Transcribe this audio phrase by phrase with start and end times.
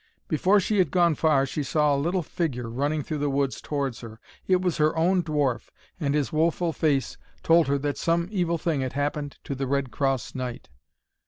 [0.27, 3.99] Before she had gone far she saw a little figure running through the woods towards
[3.99, 4.19] her.
[4.47, 8.81] It was her own dwarf, and his woful face told her that some evil thing
[8.81, 10.69] had happened to the Red Cross Knight.